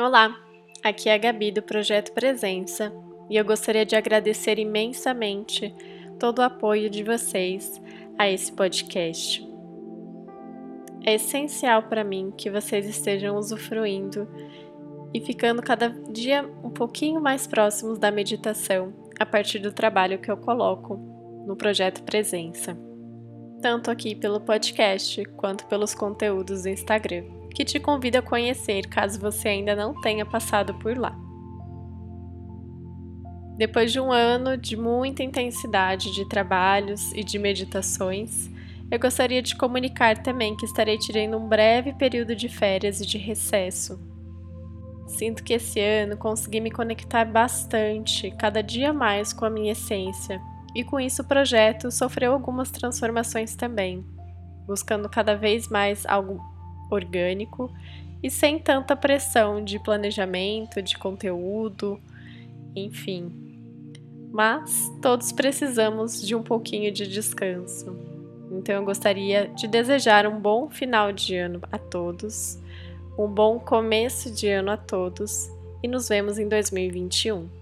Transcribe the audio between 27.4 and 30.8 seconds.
que te convido a conhecer caso você ainda não tenha passado